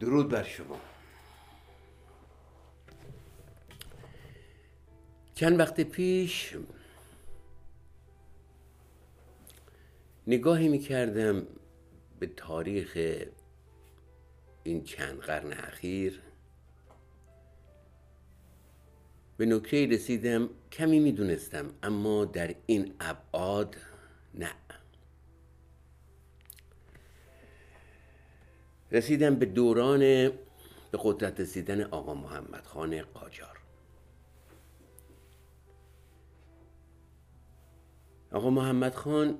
[0.00, 0.95] درود بر شما.
[5.36, 6.56] چند وقت پیش
[10.26, 11.46] نگاهی می‌کردم
[12.20, 12.98] به تاریخ
[14.64, 16.22] این چند قرن اخیر.
[19.36, 23.76] به نکته رسیدم کمی می‌دونستم اما در این ابعاد
[24.34, 24.54] نه.
[28.92, 29.98] رسیدم به دوران
[30.90, 33.65] به قدرت رسیدن آقا محمد خان قاجار.
[38.36, 39.38] آقا محمد خان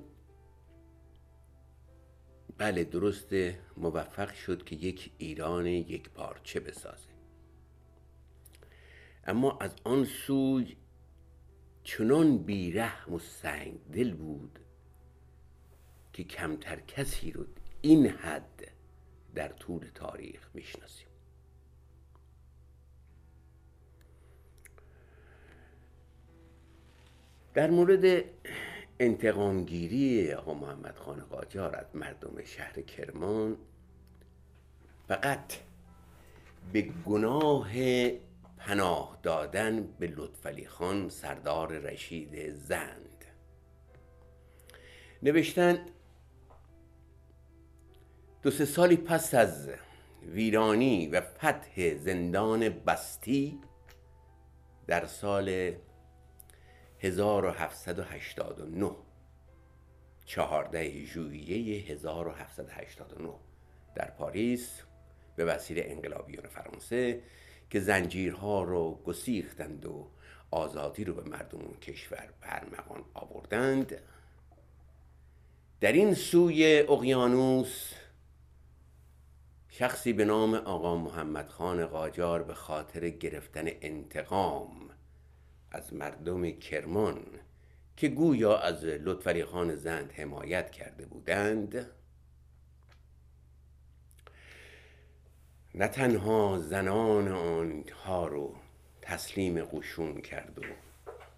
[2.57, 3.33] بله درست
[3.77, 7.09] موفق شد که یک ایران یک پارچه بسازه.
[9.23, 10.75] اما از آن سوی
[11.83, 14.59] چنان بیرحم و سنگ دل بود
[16.13, 17.45] که کمتر کسی رو
[17.81, 18.71] این حد
[19.35, 21.07] در طول تاریخ می‌شناسیم.
[27.53, 28.23] در مورد
[28.99, 33.57] انتقامگیری آقا محمد خان قاجار از مردم شهر کرمان
[35.07, 35.53] فقط
[36.73, 37.69] به گناه
[38.57, 43.25] پناه دادن به لطفعلی خان سردار رشید زند.
[45.23, 45.91] نوشتند
[48.41, 49.69] دو سه سالی پس از
[50.21, 53.59] ویرانی و فتح زندان بستی
[54.87, 55.73] در سال
[57.07, 58.91] 1789
[60.25, 63.29] 14 ژوئیه 1789
[63.95, 64.81] در پاریس
[65.35, 67.21] به وسیله انقلابیون فرانسه
[67.69, 70.09] که زنجیرها رو گسیختند و
[70.51, 74.01] آزادی رو به مردم کشور برمغان آوردند.
[75.79, 77.93] در این سوی اقیانوس
[79.69, 84.86] شخصی به نام آقا محمد خان قاجار به خاطر گرفتن انتقام
[85.77, 87.25] از مردم کرمان
[87.97, 91.91] که گویا از لطفری خان زند حمایت کرده بودند
[95.75, 98.55] نه تنها زنان آنها رو
[99.01, 100.61] تسلیم قشون کرد و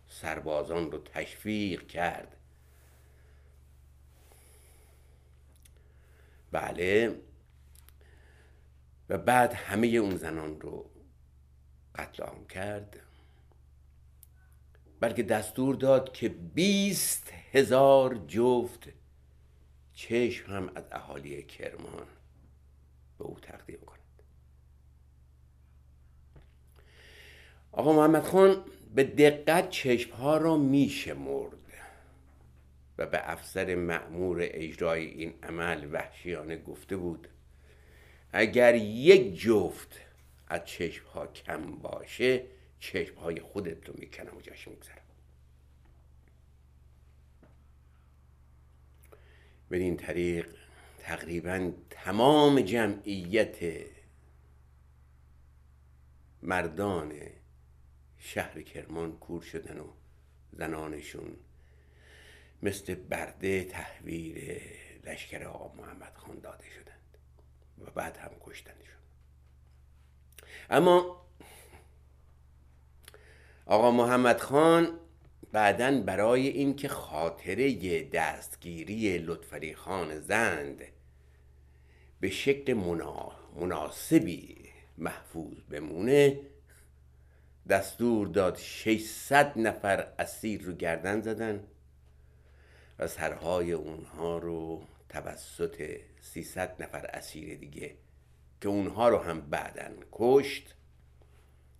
[0.07, 2.35] سربازان رو تشویق کرد.
[6.51, 7.21] بله
[9.09, 10.89] و بعد همه اون زنان رو
[11.95, 13.08] قتل عام کرد.
[14.99, 18.89] بلکه دستور داد که بیست هزار جفت
[19.93, 22.07] چشم هم از اهالی کرمان
[23.17, 23.99] به او تقدیم کند.
[27.71, 28.63] آقا محمد خان
[28.95, 31.59] به دقت چشم ها را می شمرد
[32.99, 37.27] و به افسر معمور اجرای این عمل وحشیانه گفته بود
[38.31, 39.99] اگر یک جفت
[40.47, 42.43] از چشم ها کم باشه
[42.79, 45.01] چشم های خودت رو می‌کنم و جاش میگذرم
[49.71, 50.55] بدین طریق
[50.99, 53.85] تقریبا تمام جمعیت
[56.41, 57.13] مردان
[58.17, 59.87] شهر کرمان کور شدن و
[60.51, 61.35] زنانشون
[62.61, 64.61] مثل برده تحویل
[65.03, 67.17] لشکر آقا محمد خان داده شدند
[67.77, 68.99] و بعد هم کشتنشون.
[70.69, 71.25] اما
[73.69, 74.99] آقا محمد خان
[75.51, 80.81] بعدا برای اینکه خاطره دستگیری لطفری خان زند
[82.19, 82.73] به شکل
[83.55, 84.57] مناسبی
[84.97, 86.39] محفوظ بمونه.
[87.69, 91.63] دستور داد 600 نفر اسیر رو گردن زدن
[92.99, 97.95] و سرهای اونها رو توسط 300 نفر اسیر دیگه
[98.61, 100.75] که اونها رو هم بعدا کشت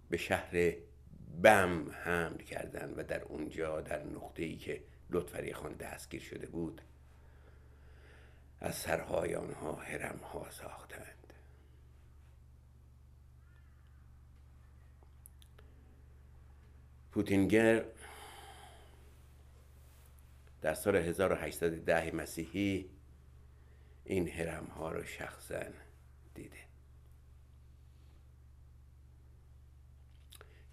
[0.09, 0.73] به شهر
[1.43, 6.81] بم حمل کردن و در اونجا در نقطه ای که لطفری خان دستگیر شده بود
[8.59, 11.33] از سرهای آنها هرم ها ساختند.
[17.11, 17.85] پوتینگر
[20.61, 22.89] در سال 1810 مسیحی
[24.03, 25.63] این هرم ها رو شخصا
[26.33, 26.68] دیده.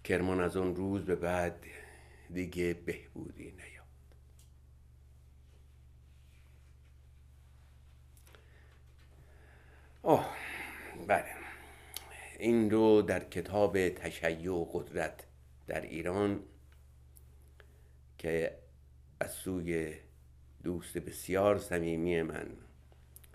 [0.07, 1.65] کرمان از اون روز به بعد
[2.33, 3.87] دیگه بهبودی نیاد
[10.01, 10.25] اوه
[11.07, 11.25] بله.
[12.39, 15.23] این رو در کتاب تشیع و قدرت
[15.67, 16.43] در ایران
[18.17, 18.57] که
[19.19, 19.93] از سوی
[20.63, 22.47] دوست بسیار صمیمی من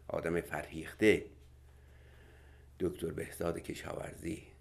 [0.08, 1.26] آدم فرهیخته
[2.80, 4.51] دکتر بهزاد کشاورزی.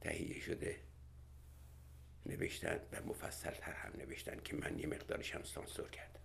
[0.00, 0.80] تهیه شده.
[2.26, 6.20] نوشتن و مفصل تر هم نوشتن که من یه مقدارش هم سانسور کردم.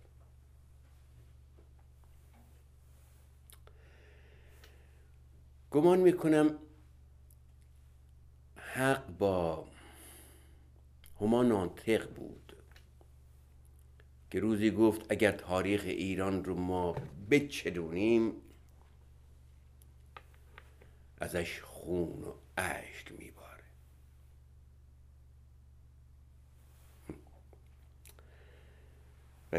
[5.70, 6.58] گمان می‌کنم
[8.56, 9.68] حق با
[11.20, 12.56] هما نانتق بود
[14.30, 16.96] که روزی گفت اگر تاریخ ایران رو ما
[17.30, 18.32] بچلونیم
[21.20, 23.35] ازش خون و اشک میباره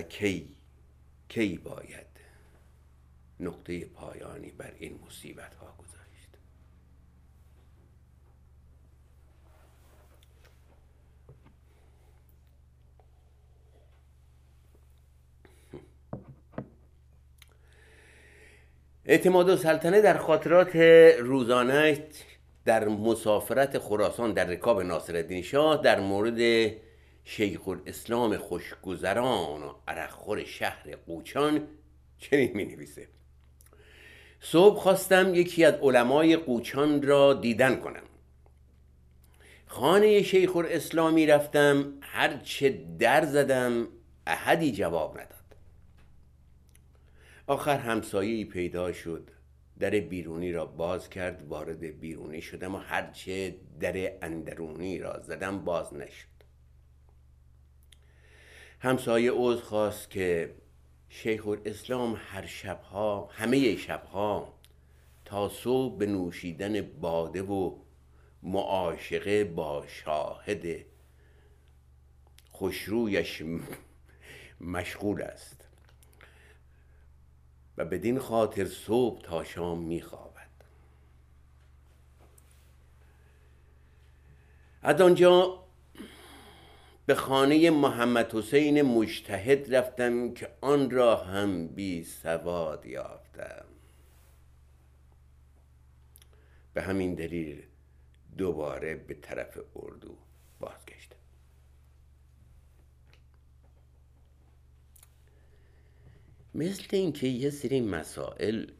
[0.02, 0.56] کی
[1.30, 2.08] کی باید
[3.40, 6.30] نقطه پایانی بر این مصیبت ها گذاشت؟
[19.06, 20.76] اعتماد و سلطنه در خاطرات
[21.20, 22.08] روزانه
[22.66, 26.72] در مسافرت خراسان در رکاب ناصرالدین شاه در مورد
[27.30, 31.68] شیخ الاسلام خوشگذران و عرقخور شهر قوچان
[32.18, 33.08] چنین می نویسه
[34.40, 38.04] صبح خواستم یکی از علمای قوچان را دیدن کنم.
[39.66, 42.70] خانه شیخ الاسلامی رفتم هرچه
[43.00, 43.88] در زدم
[44.28, 45.56] احدی جواب نداد.
[47.48, 49.30] آخر همسایه پیدا شد
[49.80, 55.94] در بیرونی را باز کرد وارد بیرونی شدم و هرچه در اندرونی را زدم باز
[55.94, 56.37] نشد.
[58.80, 60.56] همسایه عوض خواست که
[61.10, 64.54] شیخ الاسلام هر شبها همه شبها
[65.26, 67.76] تا صبح به نوشیدن باده و
[68.44, 70.66] معاشقه با شاهد
[72.52, 73.44] خوشرویش
[74.62, 75.68] مشغول است
[77.78, 80.48] و بدین خاطر صبح تا شام میخوابد.
[84.82, 85.67] از آنجا
[87.08, 93.66] به خانه محمد حسین مجتهد رفتم که آن را هم بی سواد یافتم.
[96.74, 97.64] به همین دلیل
[98.38, 100.18] دوباره به طرف اردو
[100.60, 101.16] بازگشتم.
[106.56, 108.72] مثل اینکه یه سری مسائل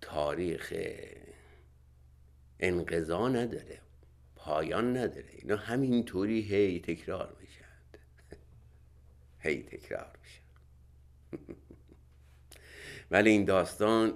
[0.00, 0.74] تاریخ
[2.60, 3.80] انقضا نداره.
[4.44, 5.30] پایان نداره.
[5.30, 7.64] اینا همینطوری هی تکرار میشن
[9.44, 10.44] هی تکرار میشن
[13.10, 14.14] ولی این داستان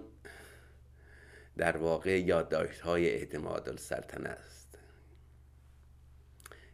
[1.56, 4.78] در واقع یادداشت های اعتماد السلطنه است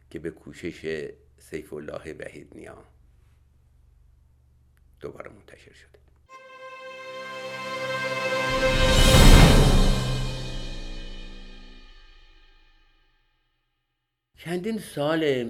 [0.09, 2.85] که به کوشش سیف الله وحید نیا
[4.99, 6.04] دوباره منتشر شده.
[14.45, 15.49] چندین سال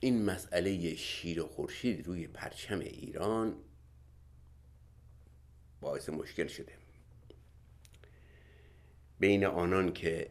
[0.00, 3.54] این مسئله شیر و خورشید روی پرچم ایران
[5.80, 6.72] باعث مشکل شده.
[9.20, 10.30] بین آنان که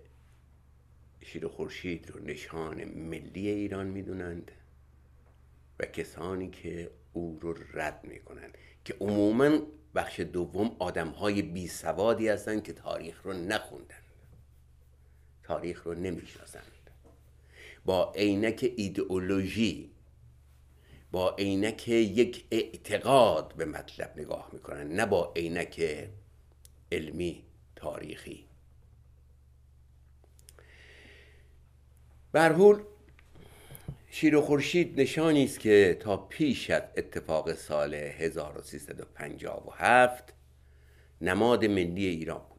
[1.22, 4.52] شیر و خورشید رو نشان ملی ایران می‌دونند
[5.80, 9.60] و کسانی که او رو رد می‌کنند که عموما
[9.96, 14.04] بخش دوم آدم های بی سوادی هستند که تاریخ رو نخوندند
[15.44, 16.77] تاریخ رو نمی‌شناسند.
[17.88, 19.92] با عینک ایدئولوژی
[21.12, 26.08] با عینک یک اعتقاد به مطلب نگاه می‌کنن نه با عینک
[26.92, 27.44] علمی
[27.76, 28.46] تاریخی.
[32.32, 32.84] برحول
[34.10, 40.34] شیر و خورشید نشانی است که تا پیش از اتفاق سال 1357
[41.22, 42.57] نماد ملی ایران بود.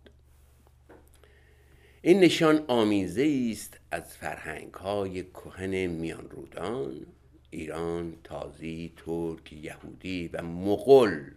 [2.09, 7.07] این نشان آمیزه است از فرهنگ های کهن میان رودان
[7.51, 11.31] ایران، تازی، ترک، یهودی و مغول.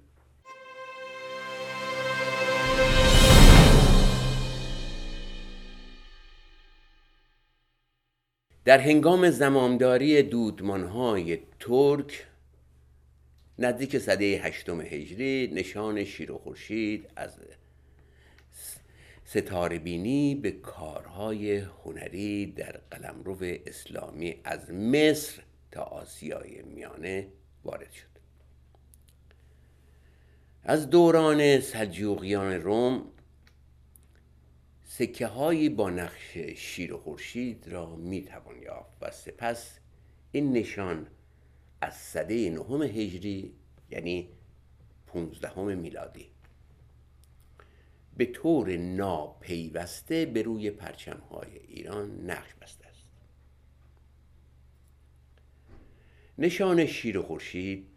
[8.66, 12.28] در هنگام زمامداری دودمانهای ترک
[13.60, 17.40] نزدیک سده هشتم هجری نشان شیر و خورشید از
[19.32, 27.28] ستاره بینی به کارهای هنری در قلمرو اسلامی از مصر تا آسیای میانه
[27.64, 28.08] وارد شد.
[30.64, 33.04] از دوران سلجوقیان روم
[34.84, 39.80] سکه هایی با نقش شیر و خورشید را می توان یافت و سپس
[40.32, 41.08] این نشان
[41.82, 43.54] از سده نهم هجری
[43.92, 44.30] یعنی
[45.08, 46.32] پونزدهم میلادی
[48.22, 53.10] به طور ناپیوسته به روی پرچم های ایران نقش بسته است.
[56.38, 57.88] نشان شیر خورشید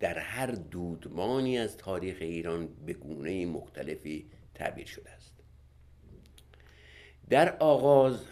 [0.00, 5.34] در هر دودمانی از تاریخ ایران به گونه مختلفی تعبیر شده است.
[7.28, 8.24] در آغاز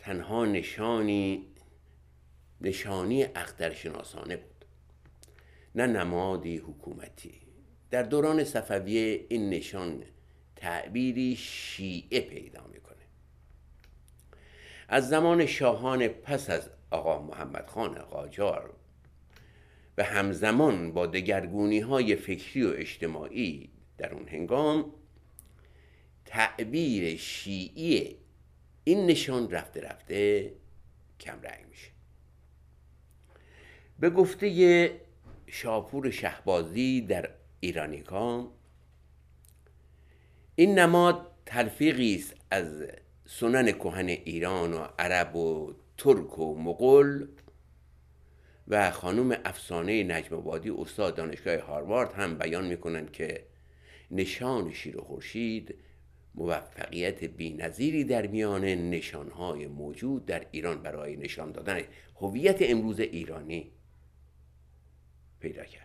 [0.00, 1.46] تنها نشانی
[2.60, 4.64] نشانی اخترشناسانه بود.
[5.74, 7.40] نه نمادی حکومتی.
[7.90, 10.04] در دوران صفویه این نشان
[10.56, 12.94] تعبیری شیعه پیدا می‌کنه.
[14.88, 18.74] از زمان شاهان پس از آقا محمد خان قاجار
[19.98, 24.92] و همزمان با دگرگونی های فکری و اجتماعی در اون هنگام
[26.24, 28.16] تعبیر شیعی
[28.84, 30.52] این نشان رفته رفته
[31.20, 31.90] کم رنگ میشه.
[34.00, 35.00] به گفته
[35.46, 37.30] شاپور شهبازی در
[37.60, 38.52] ایرانیکا
[40.56, 42.86] این نماد تلفیقی است از
[43.26, 47.28] سنن کهن ایران و عرب و ترک و مغول
[48.68, 53.46] و خانم افسانه نجم آبادی استاد دانشگاه هاروارد هم بیان می‌کنند که
[54.10, 55.74] نشان شیر و خورشید
[56.34, 61.80] موفقیت بینظیری در میان نشانهای موجود در ایران برای نشان دادن
[62.16, 63.72] هویت امروز ایرانی
[65.40, 65.83] پیدا کرد.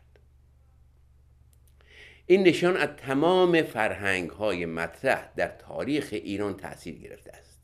[2.29, 7.59] این نشان از تمام فرهنگ های مطرح در تاریخ ایران تاثیر گرفته است.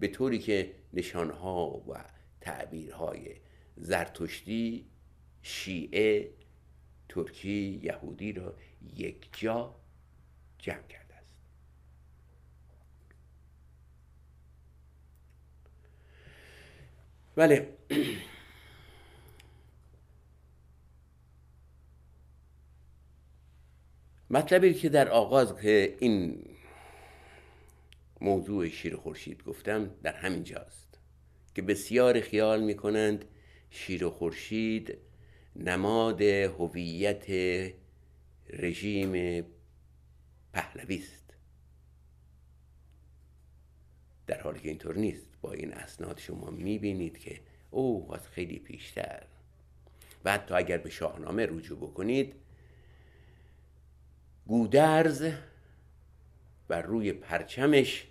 [0.00, 2.04] به طوری که نشان ها و
[2.40, 3.34] تعبیرهای
[3.76, 4.86] زرتشتی
[5.42, 6.30] شیعه
[7.08, 8.54] ترکی یهودی را
[8.96, 9.74] یک جا
[10.58, 11.34] جمع کرده است.
[17.36, 17.68] بله.
[24.30, 26.44] مطلبی که در آغاز که این
[28.20, 30.98] موضوع شیر خورشید گفتم در همین جاست
[31.54, 33.24] که بسیار خیال می کنند
[33.70, 34.98] شیر خورشید
[35.56, 37.26] نماد هویت
[38.50, 39.44] رژیم
[40.52, 41.34] پهلوی است.
[44.26, 49.22] در حالی که اینطور نیست با این اسناد شما می‌بینید که او از خیلی پیشتر.
[50.24, 52.34] و حتی اگر به شاهنامه رجوع بکنید
[54.48, 55.32] گودرز
[56.68, 58.06] و روی پرچمش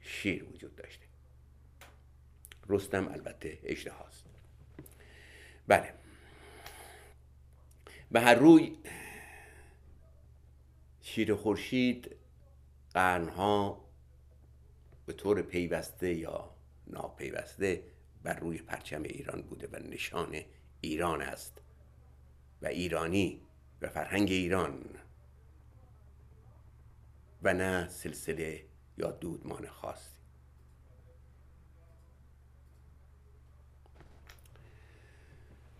[0.00, 1.06] شیر وجود داشته.
[2.68, 4.24] رستم البته اجده هاست.
[5.68, 5.94] بله.
[8.10, 8.76] به هر روی
[11.02, 12.16] شیر خورشید
[12.94, 13.84] قرنها
[15.06, 16.54] به طور پیوسته یا
[16.86, 17.82] ناپیوسته
[18.22, 20.42] بر روی پرچم ایران بوده و نشان
[20.80, 21.60] ایران است
[22.62, 23.40] و ایرانی
[23.82, 24.84] و فرهنگ ایران.
[27.42, 28.64] و نه سلسله
[28.98, 30.10] یا دودمان خاصی.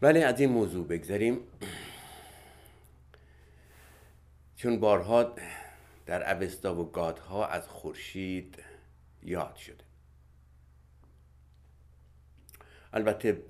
[0.03, 1.41] ولی از این موضوع بگذاریم
[4.57, 5.35] چون بارها
[6.07, 8.63] در اوستا و گادها از خورشید
[9.23, 9.85] یاد شده.
[12.93, 13.43] البته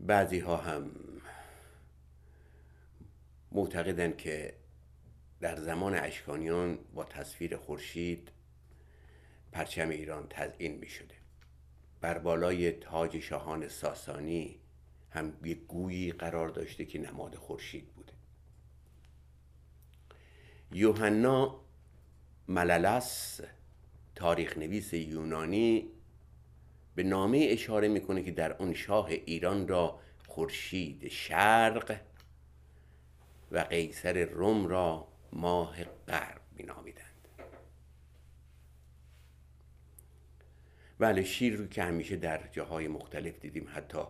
[0.00, 0.90] بعضی ها هم
[3.54, 4.54] معتقدند که
[5.40, 8.30] در زمان اشکانیان با تصویر خورشید
[9.52, 11.14] پرچم ایران تزئین می شده
[12.00, 14.58] بر بالای تاج شاهان ساسانی
[15.10, 18.12] هم یک گویی قرار داشته که نماد خورشید بوده.
[20.72, 21.60] یوحنا
[22.48, 23.40] مللس
[24.14, 25.90] تاریخ نویس یونانی
[26.94, 32.00] به نامه اشاره می‌کنه که در اون شاه ایران را خورشید شرق
[33.54, 37.28] و قیصر روم را ماه غرب مینامیدند.
[40.98, 44.02] بله شیر رو که همیشه در جاهای مختلف دیدیم حتی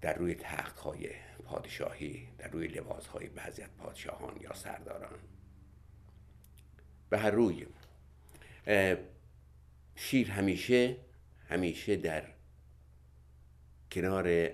[0.00, 1.10] در روی تخت های
[1.44, 5.18] پادشاهی در روی لباس های بعضی از پادشاهان یا سرداران.
[7.10, 7.66] به هر روی
[9.94, 10.96] شیر همیشه
[11.48, 12.28] همیشه در
[13.90, 14.50] کنار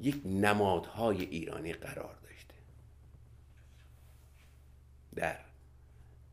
[0.00, 2.54] یک نمادهای ایرانی قرار داشته.
[5.14, 5.38] در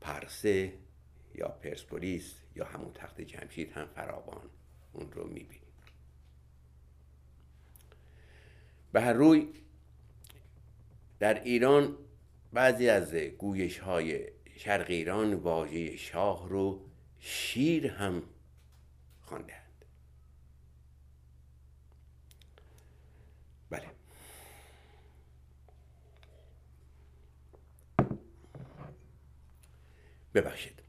[0.02, 0.74] پرسه
[1.36, 4.50] یا پرسپولیس یا همون تخت جمشید هم فراوان
[4.94, 5.62] اون رو می‌بینیم.
[8.92, 9.48] به هر روی
[11.20, 11.98] در ایران
[12.54, 14.28] بعضی از گویش های
[14.58, 16.86] شرق ایران واژه شاه رو
[17.20, 18.24] شیر هم
[19.22, 19.86] خواندند
[23.70, 23.88] بله
[30.34, 30.82] ببخشید.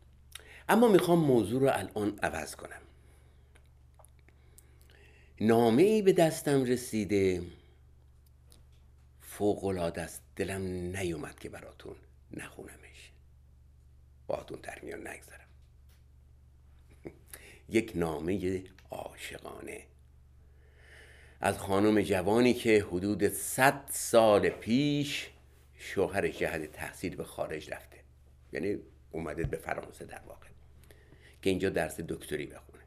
[0.68, 2.82] اما می‌خوام موضوع رو الان عوض کنم.
[5.40, 7.42] نامه ای به دستم رسیده.
[9.20, 10.22] فوقالعاده است.
[10.37, 10.62] دلم
[10.96, 11.96] نیومد که براتون
[12.30, 13.12] نخونمش.
[14.26, 15.49] باهاتون در میان نگذارم.
[17.68, 19.87] یک نامه عاشقانه.
[21.40, 25.30] از خانم جوانی که حدود صد سال پیش
[25.75, 27.96] شوهر جهت تحصیل به خارج رفته.
[28.52, 28.78] یعنی
[29.12, 30.47] اومده به فرانسه در واقع
[31.42, 32.83] که اینجا درس دکتری بخونه.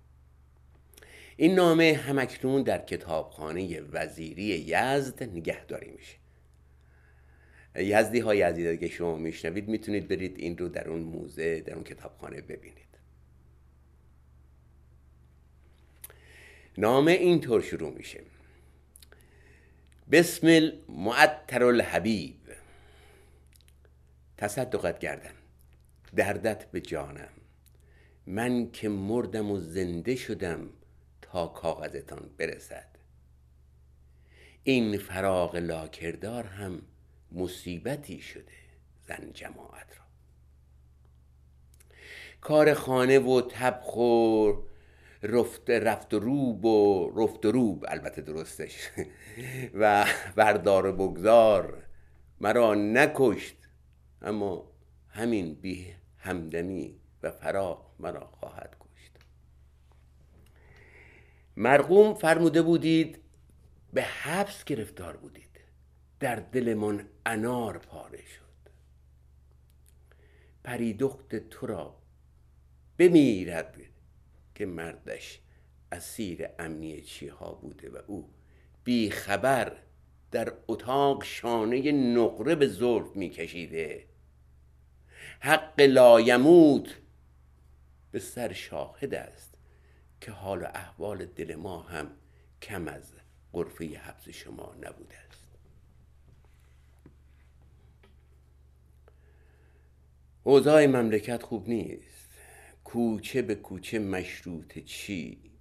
[1.37, 6.15] این نامه همکنون در کتابخانه وزیری یزد نگهداری میشه.
[7.75, 11.83] یزدی های عزیز که شما میشنوید می‌تونید برید این رو در اون موزه در اون
[11.83, 12.85] کتابخانه ببینید.
[16.77, 18.21] نامه اینطور شروع میشه.
[20.11, 22.35] بسم المعطر الحبیب.
[24.37, 25.33] تصدقت گردم
[26.15, 27.29] دردت به جانم.
[28.27, 30.69] من که مردم و زنده شدم
[31.21, 32.87] تا کاغذتان برسد.
[34.63, 36.81] این فراغ لاکردار هم
[37.31, 38.53] مصیبتی شده
[39.07, 40.05] زن جماعت را.
[42.41, 44.51] کار خانه و تبخ و
[45.23, 48.89] رفت رفت و روب و رفت و روب البته درستش.
[49.79, 50.05] و
[50.35, 51.83] بردار بگذار
[52.41, 53.57] مرا نکشت
[54.21, 54.71] اما
[55.09, 55.93] همین بی
[56.25, 59.11] همدمی و فراغ مرا خواهد کشت.
[61.57, 63.17] مرقوم فرموده بودید
[63.93, 65.59] به حبس گرفتار بودید.
[66.19, 68.69] در دلمان انار پاره شد.
[70.63, 71.95] پریدخت تو را
[72.97, 73.77] بمیرد
[74.55, 75.39] که مردش
[75.91, 78.29] اسیر امنی چیها بوده و او
[78.83, 79.77] بی خبر
[80.31, 84.14] در اتاق شانه نقره به زلف میکشیده.
[85.45, 86.95] حق لایموت
[88.11, 89.57] به سر شاهد است
[90.21, 92.11] که حال و احوال دل ما هم
[92.61, 93.13] کم از
[93.53, 95.47] قرفه حبس شما نبوده است.
[100.43, 102.29] اوضاع مملکت خوب نیست.
[102.83, 105.51] کوچه به کوچه مشروط چی؟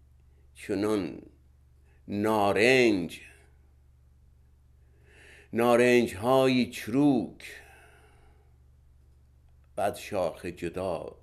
[0.55, 1.23] چنان
[2.09, 3.21] نارنج.
[5.53, 7.64] نارنج های چروک.
[9.77, 11.17] بعد شاخ جدا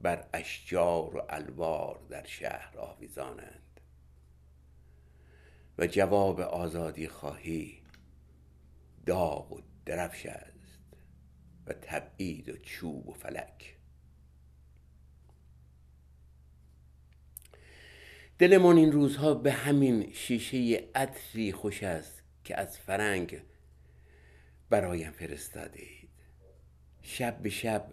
[0.00, 3.80] بر اشجار و الوار در شهر آویزانند.
[5.78, 7.82] و جواب آزادی خواهی
[9.06, 10.82] داغ و درفش است
[11.66, 13.76] و تبعید و چوب و فلک.
[18.38, 23.42] دلمان این روزها به همین شیشه عطری خوش است که از فرنگ
[24.70, 25.80] برایم فرستاده.
[25.80, 26.01] اید
[27.02, 27.92] شب به شب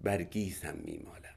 [0.00, 1.34] برگیزم میمالم.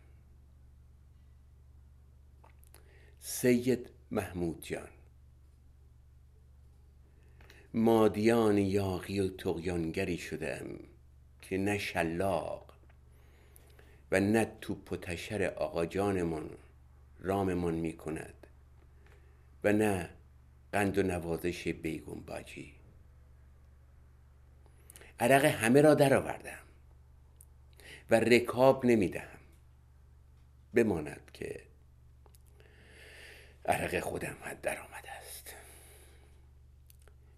[3.20, 4.88] سید محمود جان.
[7.74, 10.66] مادیان یاقی و تقیانگری شدم
[11.42, 12.74] که نه شلاق
[14.12, 16.50] و نه توپ و تشر آقا جانمان
[17.20, 18.48] راممان می کند
[19.64, 20.10] و نه
[20.72, 22.75] قند و نوازش بیگم باجی
[25.20, 26.60] عرق همه را درآوردم
[28.10, 29.40] و رکاب نمی‌دهم.
[30.74, 31.62] بماند که
[33.66, 35.54] عرق خودم در آمده است.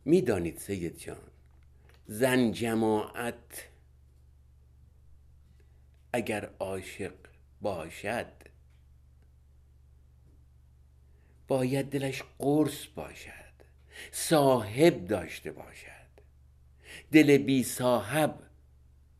[0.06, 1.32] می‌دانید سید جان
[2.08, 3.68] زن جماعت
[6.14, 7.14] اگر عاشق
[7.62, 8.34] باشد
[11.48, 13.32] باید دلش قرص باشد
[14.12, 15.97] صاحب داشته باشد.
[17.12, 18.40] دل بی صاحب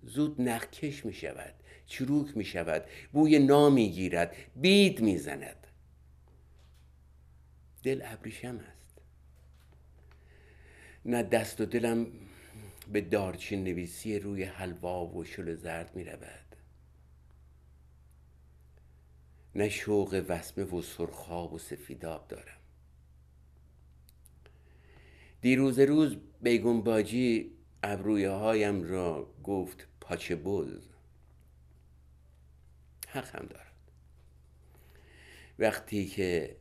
[0.04, 1.54] زود نخکش می شود
[1.86, 5.68] چروک می شود بوی نامی گیرد بید می زند.
[7.84, 9.02] دل ابریشم است.
[11.06, 12.08] نه دست و دلم
[12.94, 16.56] به دارچین نویسی روی حلوا و شل زرد می رود.
[19.56, 22.58] نه شوق وسمه و سرخاب و سفیداب دارم.
[25.42, 30.88] دیروز روز بیگم باجی ابرویه هایم را گفت پاچه بز.
[33.08, 33.68] حق هم دارد.
[35.60, 36.56] وقتی که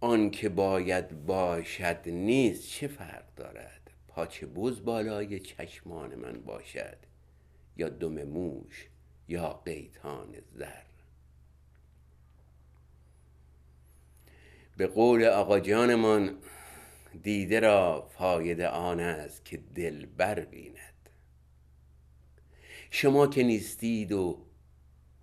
[0.00, 6.96] آن که باید باشد نیست چه فرق دارد؟ پاچه بز بالای چشمان من باشد
[7.76, 8.88] یا دم موش
[9.28, 10.82] یا قیتان زر؟
[14.76, 16.38] به قول آقا جانمان
[17.22, 21.08] دیده را فایده آن است که دل بر بیند.
[22.90, 24.46] شما که نیستید و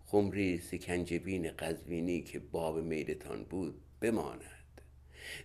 [0.05, 4.81] خمری سکنجبین قزوینی که باب میلتان بود بماند.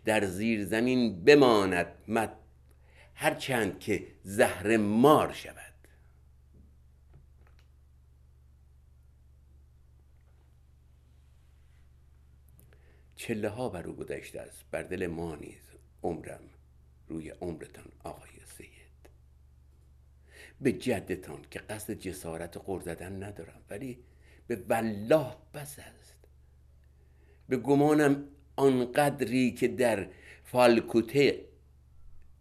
[0.04, 2.36] در زیر زمین بماند مد
[3.14, 5.74] هرچند که زهر مار شود.
[13.16, 15.63] چله ها بر او گذشته است بر دل ما نیز.
[16.04, 16.40] عمرم
[17.08, 18.68] روی عمرتان آقای سید.
[20.60, 23.98] به جدتان که قصد جسارت قر زدن ندارم ولی
[24.46, 26.14] به والله بس است.
[27.48, 28.24] به گمانم
[28.56, 30.08] آنقدری که در
[30.44, 31.44] فالکوته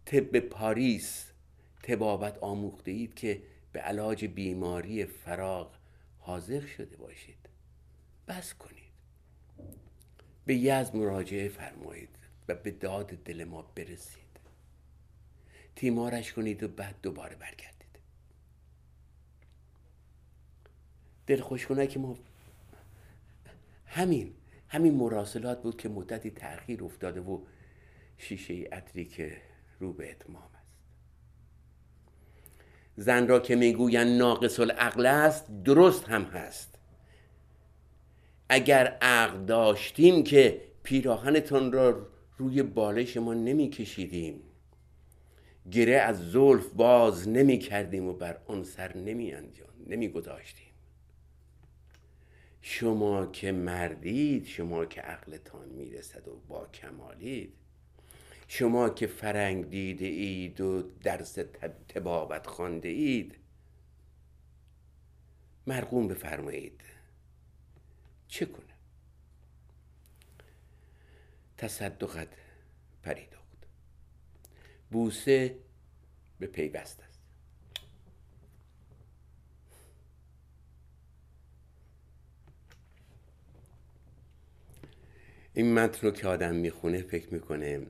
[0.04, 1.32] طب پاریس
[1.82, 5.74] تبابت آموخته اید که به علاج بیماری فراغ
[6.18, 7.48] حاضر شده باشید.
[8.28, 8.84] بس کنید.
[10.46, 12.13] به یزد مراجعه فرمایید.
[12.48, 14.24] و به داد دل ما برسید.
[15.76, 17.74] تیمارش کنید و بعد دوباره برگردید.
[21.26, 22.18] دل که ما
[23.86, 24.34] همین
[24.68, 27.40] همین مراسلات بود که مدتی تأخیر افتاده و
[28.18, 29.36] شیشه عطری که
[29.80, 30.64] رو به اتمام است.
[32.96, 36.78] زن را که می‌گویند ناقص العقل است درست هم هست.
[38.48, 42.13] اگر عقل داشتیم که پیراهنتان را
[42.44, 44.42] روی بالش ما نمی کشیدیم
[45.70, 50.72] گره از زلف باز نمی کردیم و بر آن سر نمی انجام نمی گذاشتیم
[52.62, 57.52] شما که مردید شما که عقلتان می‌رسد و با کمالید.
[58.48, 61.38] شما که فرنگ دیده اید و درس
[61.88, 63.36] تبابت خانده اید.
[65.66, 66.80] مرقوم بفرمایید
[68.28, 68.73] چه کنه
[71.58, 72.28] تصدقت
[73.02, 73.66] پریدخت
[74.90, 75.58] بوسه
[76.38, 77.20] به پیوست است.
[85.54, 87.86] این متن رو که آدم می‌خونه فکر می‌کنه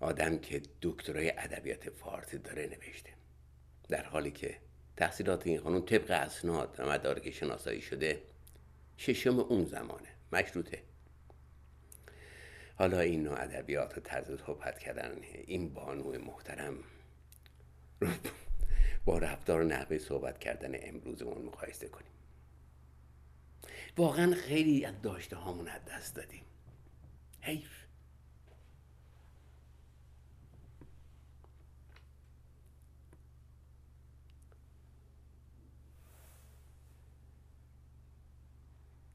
[0.00, 3.10] آدم که دکترای ادبیات فارسی داره نوشته.
[3.88, 4.60] در حالی که
[4.96, 8.22] تحصیلات این خانم طبق اسناد و مدارک شناسایی شده
[9.00, 10.08] ششم اون زمانه.
[10.32, 10.82] مشروطه.
[12.74, 16.74] حالا این نوع ادبیات و طرز صحبت کردن این بانو محترم
[19.04, 22.12] با رفتار نحوه صحبت کردن امروزمون مقایسه کنیم.
[23.96, 26.44] واقعا خیلی از داشته هامون از دست دادیم.
[27.40, 27.79] حیف.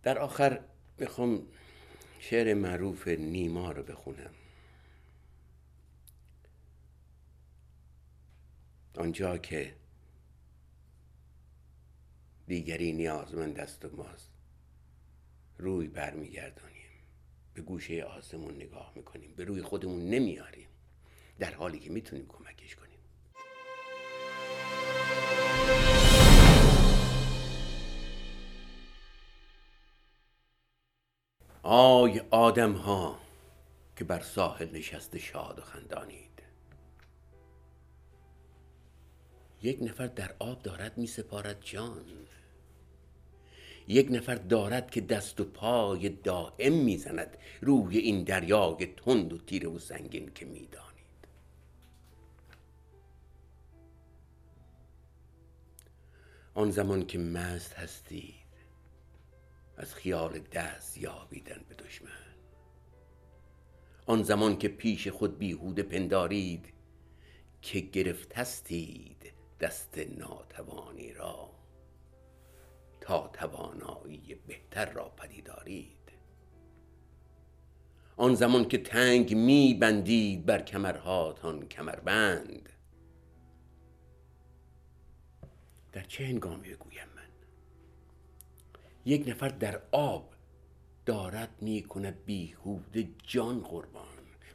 [0.05, 0.59] در آخر
[0.97, 1.47] می‌خوام
[2.19, 4.33] شعر معروف نیما رو بخونم.
[8.97, 9.75] آنجا که
[12.47, 14.29] دیگری نیازمند است و ماست
[15.57, 16.85] روی برمیگردانیم.
[17.53, 20.67] به گوشه آسمون نگاه می‌کنیم به روی خودمون نمیاریم.
[21.39, 22.99] در حالی که می‌تونیم کمکش کنیم.
[31.67, 33.19] آی آدم ها
[33.95, 36.41] که بر ساحل نشسته شاد و خندانید.
[39.61, 42.05] یک نفر در آب دارد می سپارد جان.
[43.87, 49.69] یک نفر دارد که دست و پای دائم می‌زند روی این دریای تند و تیره
[49.69, 51.27] و سنگین که می‌دانید.
[56.53, 58.44] آن زمان که مست هستید
[59.77, 62.09] از خیال دست یابیدن به دشمن.
[64.05, 66.73] آن زمان که پیش خود بیهوده پندارید
[67.61, 71.49] که گرفتستید دست ناتوانی را.
[73.01, 76.11] تا توانایی بهتر را پدیدارید.
[78.17, 82.69] آن زمان که تنگ می بندید بر کمرهاتان کمربند.
[85.91, 87.14] در چه هنگامی بگویم
[89.05, 90.29] یک نفر در آب
[91.05, 94.05] دارد می‌کنه بیهوده جان قربان.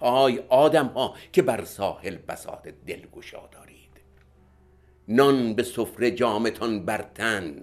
[0.00, 3.06] آی آدم ها که بر ساحل بساط دل
[3.52, 3.90] دارید.
[5.08, 7.62] نان به سفره جامتان برتن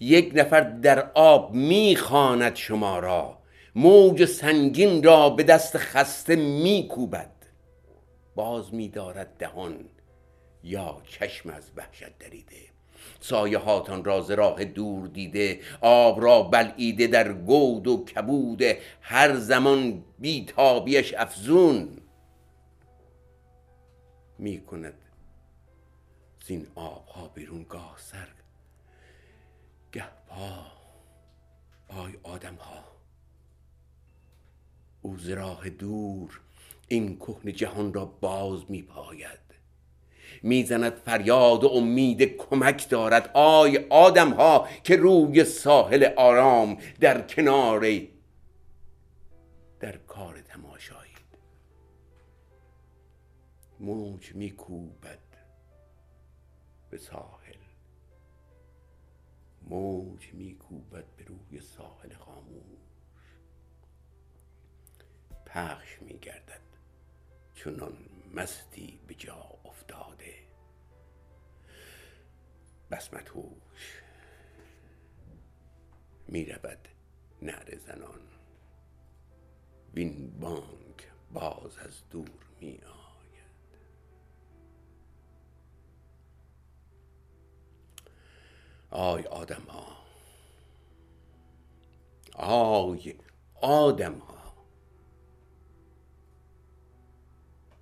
[0.00, 3.38] یک نفر در آب می‌خواند شما را.
[3.74, 7.32] موج سنگین را به دست خسته میکوبد.
[8.34, 9.84] باز میدارد دهان
[10.64, 12.69] یا چشم از وحشت دریده.
[13.20, 18.62] سایه هاتان را ز راه دور دیده آب را بلعیده در گود و کبود
[19.00, 21.98] هر زمان بیتابیش افزون
[24.38, 24.94] می کند
[26.46, 28.28] زین آبها بیرون گاه سر
[29.92, 30.66] گه پا
[31.88, 32.84] پای آدم ها
[35.02, 36.40] او ز راه دور
[36.88, 39.49] این کهن جهان را باز می پاید.
[40.42, 43.30] می‌زند فریاد و امید کمک دارد.
[43.34, 47.86] آی آدم ها که روی ساحل آرام در کنار
[49.80, 51.10] در کار تماشایید.
[53.80, 55.18] موج میکوبد
[56.90, 57.54] به ساحل.
[59.62, 62.80] موج میکوبد به روی ساحل خاموش.
[65.46, 66.60] پخش میگردد
[67.54, 67.96] چونان
[68.34, 69.59] مستی به جا.
[70.00, 70.34] افتاده
[72.90, 74.02] بس مدهوش.
[76.28, 76.88] می رود
[77.42, 78.20] نعره زنان.
[79.94, 83.78] وین بانک باز از دور می آید
[88.90, 89.96] آی آدم ها
[92.34, 93.18] آی
[93.60, 94.54] آدم ها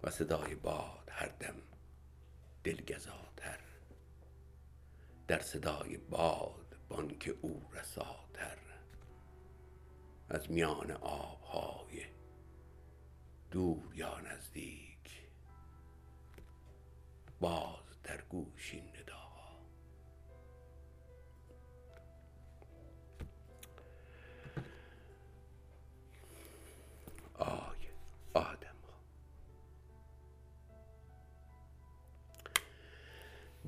[0.03, 1.55] و صدای باد هر دم
[2.65, 3.61] دلگزاتر.
[5.29, 8.59] در صدای باد بانک او رساتر.
[10.29, 12.05] از میان آبهای
[13.51, 15.23] دور یا نزدیک.
[17.41, 18.98] باز در گوشین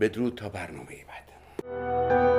[0.00, 2.29] بدرود تا برنامه بعد.